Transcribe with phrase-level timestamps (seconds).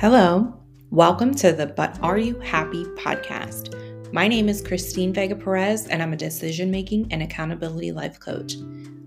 [0.00, 0.58] Hello,
[0.88, 3.74] welcome to the But Are You Happy podcast.
[4.14, 8.54] My name is Christine Vega Perez, and I'm a decision making and accountability life coach.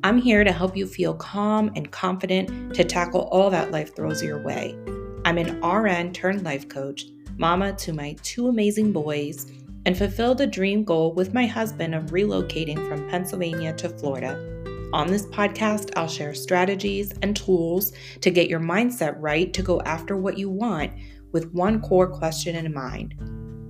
[0.04, 4.21] I'm here to help you feel calm and confident to tackle all that life throws
[4.21, 4.77] your way.
[5.25, 7.05] I'm an RN turned life coach,
[7.37, 9.51] mama to my two amazing boys,
[9.87, 14.62] and fulfilled a dream goal with my husband of relocating from Pennsylvania to Florida.
[14.93, 19.82] On this podcast, I'll share strategies and tools to get your mindset right to go
[19.82, 20.92] after what you want
[21.32, 23.15] with one core question in mind.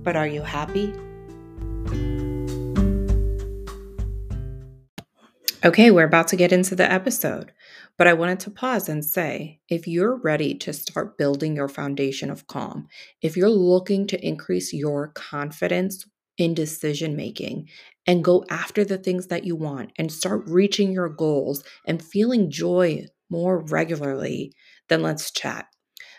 [0.04, 0.92] But are you happy?
[5.64, 7.52] Okay, we're about to get into the episode,
[7.96, 12.28] but I wanted to pause and say if you're ready to start building your foundation
[12.30, 12.86] of calm,
[13.22, 16.04] if you're looking to increase your confidence
[16.38, 17.68] in decision making
[18.06, 22.50] and go after the things that you want and start reaching your goals and feeling
[22.50, 24.52] joy more regularly,
[24.88, 25.66] then let's chat.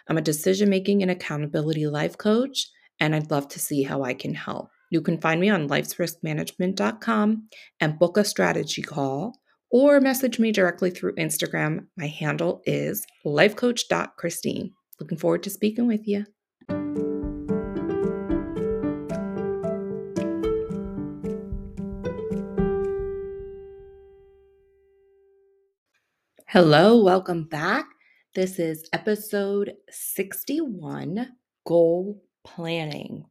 [0.07, 4.13] I'm a decision making and accountability life coach, and I'd love to see how I
[4.13, 4.69] can help.
[4.91, 7.49] You can find me on lifesriskmanagement.com
[7.81, 9.39] and book a strategy call
[9.71, 11.87] or message me directly through Instagram.
[11.97, 14.71] My handle is lifecoach.christine.
[14.99, 16.25] Looking forward to speaking with you.
[26.47, 27.87] Hello, welcome back.
[28.35, 31.27] This is episode 61
[31.65, 33.25] Goal Planning.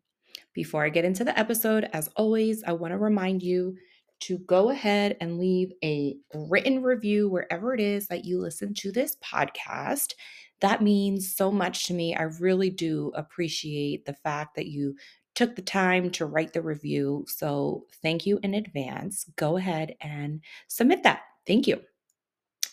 [0.52, 3.76] Before I get into the episode, as always, I want to remind you
[4.22, 8.90] to go ahead and leave a written review wherever it is that you listen to
[8.90, 10.14] this podcast.
[10.60, 12.16] That means so much to me.
[12.16, 14.96] I really do appreciate the fact that you
[15.36, 17.24] took the time to write the review.
[17.28, 19.24] So, thank you in advance.
[19.36, 21.20] Go ahead and submit that.
[21.46, 21.80] Thank you.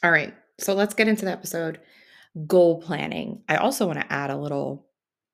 [0.03, 1.79] All right, so let's get into the episode.
[2.47, 3.43] Goal planning.
[3.47, 4.87] I also want to add a little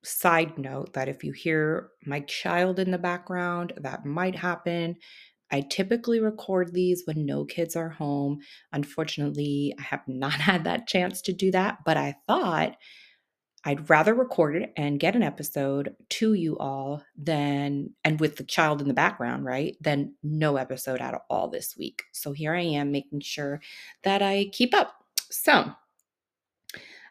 [0.04, 4.96] side note that if you hear my child in the background, that might happen.
[5.50, 8.40] I typically record these when no kids are home.
[8.72, 12.76] Unfortunately, I have not had that chance to do that, but I thought
[13.68, 18.44] I'd rather record it and get an episode to you all than, and with the
[18.44, 19.76] child in the background, right?
[19.82, 22.04] Than no episode at all this week.
[22.12, 23.60] So here I am making sure
[24.04, 24.94] that I keep up.
[25.30, 25.70] So,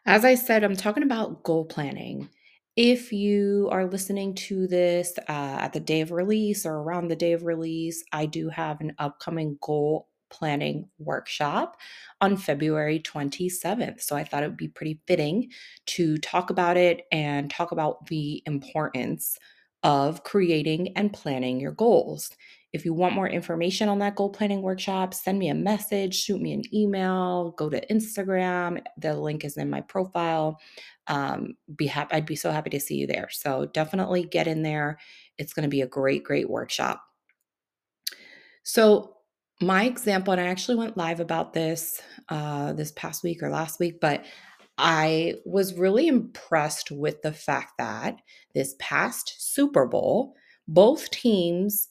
[0.04, 2.28] as I said, I'm talking about goal planning.
[2.74, 7.14] If you are listening to this uh, at the day of release or around the
[7.14, 11.76] day of release, I do have an upcoming goal planning workshop
[12.20, 14.00] on February 27th.
[14.02, 15.50] So I thought it would be pretty fitting
[15.86, 19.38] to talk about it and talk about the importance
[19.82, 22.30] of creating and planning your goals.
[22.72, 26.40] If you want more information on that goal planning workshop, send me a message, shoot
[26.40, 28.82] me an email, go to Instagram.
[28.98, 30.60] The link is in my profile.
[31.06, 32.14] Um, be happy.
[32.14, 33.28] I'd be so happy to see you there.
[33.30, 34.98] So definitely get in there.
[35.38, 37.02] It's going to be a great, great workshop.
[38.64, 39.14] So
[39.60, 43.80] my example, and I actually went live about this uh, this past week or last
[43.80, 44.24] week, but
[44.78, 48.20] I was really impressed with the fact that
[48.54, 50.34] this past Super Bowl,
[50.68, 51.88] both teams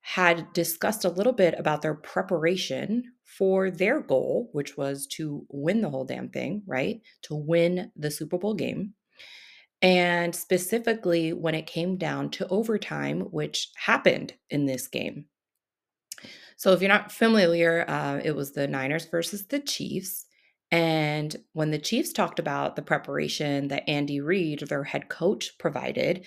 [0.00, 5.80] had discussed a little bit about their preparation for their goal, which was to win
[5.80, 7.00] the whole damn thing, right?
[7.22, 8.94] To win the Super Bowl game.
[9.82, 15.26] And specifically when it came down to overtime, which happened in this game.
[16.56, 20.26] So, if you're not familiar, uh, it was the Niners versus the Chiefs.
[20.70, 26.26] And when the Chiefs talked about the preparation that Andy Reid, their head coach, provided,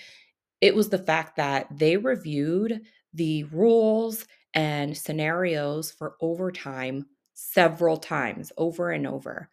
[0.60, 2.82] it was the fact that they reviewed
[3.14, 9.50] the rules and scenarios for overtime several times over and over.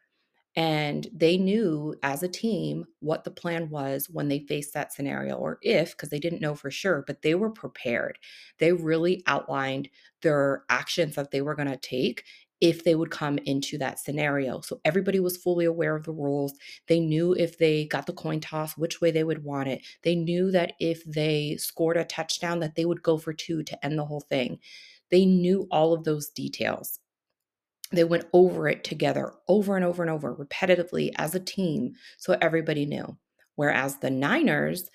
[0.55, 5.35] And they knew as a team what the plan was when they faced that scenario,
[5.35, 8.17] or if, because they didn't know for sure, but they were prepared.
[8.57, 9.89] They really outlined
[10.21, 12.25] their actions that they were going to take
[12.61, 14.59] if they would come into that scenario.
[14.61, 16.53] So everybody was fully aware of the rules.
[16.87, 19.85] They knew if they got the coin toss, which way they would want it.
[20.03, 23.85] They knew that if they scored a touchdown, that they would go for two to
[23.85, 24.59] end the whole thing.
[25.09, 26.99] They knew all of those details.
[27.91, 32.37] They went over it together over and over and over repetitively as a team so
[32.41, 33.17] everybody knew.
[33.55, 34.89] Whereas the Niners,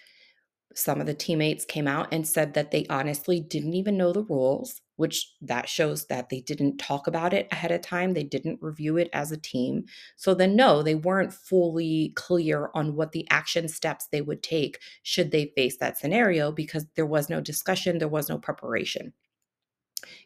[0.75, 4.23] some of the teammates came out and said that they honestly didn't even know the
[4.25, 8.13] rules, which that shows that they didn't talk about it ahead of time.
[8.15, 9.85] They didn't review it as a team.
[10.17, 14.81] So then, no, they weren't fully clear on what the action steps they would take
[15.03, 19.13] should they face that scenario because there was no discussion, there was no preparation.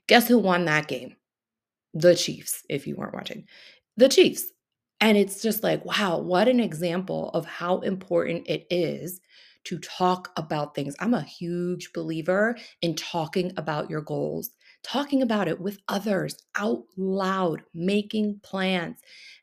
[0.06, 1.17] Guess who won that game?
[1.94, 3.46] The Chiefs, if you weren't watching.
[3.96, 4.44] The Chiefs.
[5.00, 9.20] And it's just like, wow, what an example of how important it is
[9.64, 10.96] to talk about things.
[10.98, 14.50] I'm a huge believer in talking about your goals,
[14.82, 18.98] talking about it with others out loud, making plans,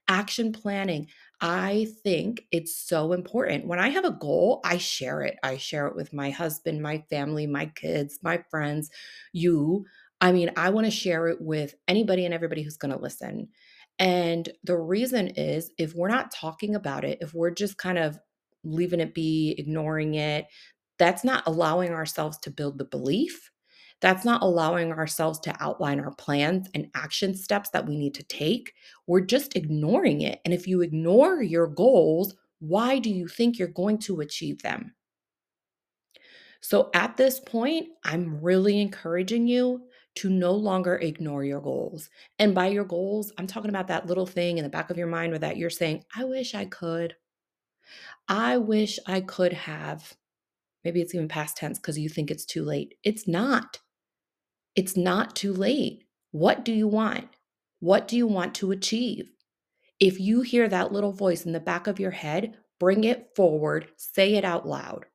[0.07, 1.07] action planning.
[1.41, 3.67] I think it's so important.
[3.67, 5.37] When I have a goal, I share it.
[5.43, 8.89] I share it with my husband, my family, my kids, my friends,
[9.31, 9.85] you.
[10.25, 13.47] I mean, I want to share it with anybody and everybody who's going to listen.
[13.99, 18.19] And the reason is if we're not talking about it, if we're just kind of
[18.63, 20.47] leaving it be, ignoring it,
[20.97, 23.51] that's not allowing ourselves to build the belief.
[24.01, 28.23] That's not allowing ourselves to outline our plans and action steps that we need to
[28.23, 28.73] take.
[29.05, 30.41] We're just ignoring it.
[30.43, 34.95] And if you ignore your goals, why do you think you're going to achieve them?
[36.61, 39.83] So at this point, I'm really encouraging you
[40.15, 42.09] to no longer ignore your goals.
[42.39, 45.07] And by your goals, I'm talking about that little thing in the back of your
[45.07, 47.15] mind where that you're saying, I wish I could.
[48.27, 50.13] I wish I could have.
[50.83, 52.95] Maybe it's even past tense because you think it's too late.
[53.03, 53.79] It's not.
[54.75, 56.03] It's not too late.
[56.31, 57.29] What do you want?
[57.79, 59.29] What do you want to achieve?
[59.99, 63.87] If you hear that little voice in the back of your head, bring it forward,
[63.95, 65.05] say it out loud.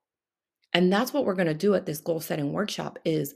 [0.73, 3.35] And that's what we're going to do at this goal setting workshop is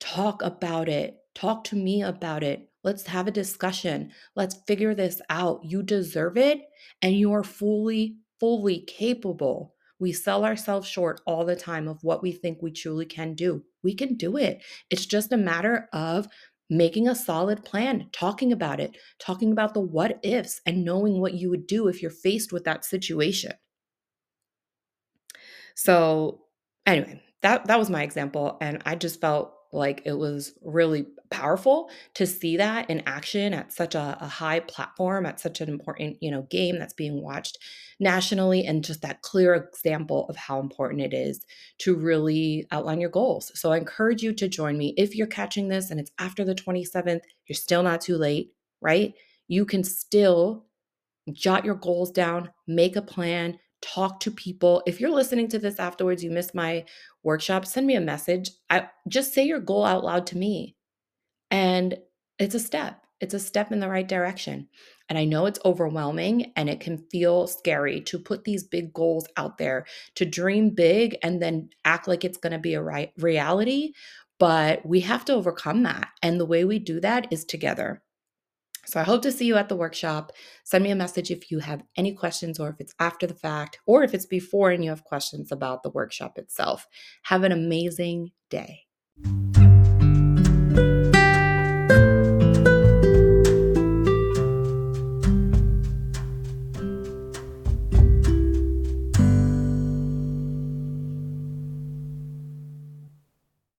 [0.00, 1.18] talk about it.
[1.34, 2.70] Talk to me about it.
[2.82, 4.12] Let's have a discussion.
[4.36, 5.64] Let's figure this out.
[5.64, 6.60] You deserve it
[7.02, 9.74] and you are fully fully capable.
[9.98, 13.64] We sell ourselves short all the time of what we think we truly can do.
[13.82, 14.62] We can do it.
[14.90, 16.28] It's just a matter of
[16.68, 21.34] making a solid plan, talking about it, talking about the what ifs, and knowing what
[21.34, 23.52] you would do if you're faced with that situation.
[25.74, 26.44] So,
[26.86, 31.90] anyway, that that was my example and I just felt like it was really powerful
[32.14, 36.16] to see that in action at such a, a, high platform at such an important
[36.20, 37.58] you know game that's being watched
[37.98, 41.44] nationally and just that clear example of how important it is
[41.78, 43.50] to really outline your goals.
[43.58, 46.54] So i encourage you to join me if you're catching this and it's after the
[46.54, 48.52] 27th you're still not too late
[48.84, 49.14] right?
[49.48, 50.66] You can still
[51.32, 54.82] jot your goals down make a plan talk to people.
[54.86, 56.84] If you're listening to this afterwards, you missed my
[57.22, 58.50] workshop, send me a message.
[58.70, 60.76] I just say your goal out loud to me.
[61.50, 61.98] And
[62.38, 63.04] it's a step.
[63.20, 64.68] It's a step in the right direction.
[65.08, 69.26] And I know it's overwhelming and it can feel scary to put these big goals
[69.36, 69.84] out there,
[70.16, 73.92] to dream big and then act like it's going to be a right reality.
[74.38, 76.08] But we have to overcome that.
[76.22, 78.02] And the way we do that is together.
[78.86, 80.32] So I hope to see you at the workshop.
[80.64, 83.78] Send me a message if you have any questions or if it's after the fact
[83.86, 86.86] or if it's before and you have questions about the workshop itself.
[87.24, 88.83] Have an amazing day.